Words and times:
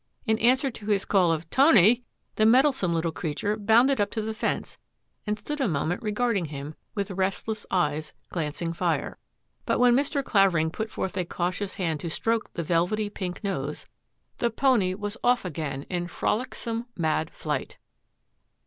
In 0.25 0.39
answer 0.39 0.71
to 0.71 0.87
his 0.87 1.05
call 1.05 1.31
of" 1.31 1.47
Tony!" 1.51 2.03
the 2.37 2.43
mettlesome 2.47 2.91
little 2.91 3.11
creature 3.11 3.55
bounded 3.55 4.01
up 4.01 4.09
to 4.09 4.21
the 4.23 4.33
fence, 4.33 4.79
and 5.27 5.37
stood 5.37 5.61
a 5.61 5.67
moment 5.67 6.01
regarding 6.01 6.45
him, 6.45 6.73
with 6.95 7.11
restless 7.11 7.67
eyes 7.69 8.11
glancing 8.31 8.73
fire. 8.73 9.19
But 9.63 9.77
when 9.77 9.93
Mr. 9.93 10.23
Clavering 10.23 10.71
put 10.71 10.89
forth 10.89 11.15
a 11.17 11.23
cautious 11.23 11.75
hand 11.75 11.99
to 11.99 12.09
stroke 12.09 12.51
the 12.53 12.63
velvety 12.63 13.11
pink 13.11 13.43
nose, 13.43 13.85
the 14.39 14.49
pony 14.49 14.95
was 14.95 15.17
off 15.23 15.45
again 15.45 15.83
in 15.83 16.07
frolicsome, 16.07 16.87
mad 16.97 17.29
flight. 17.29 17.77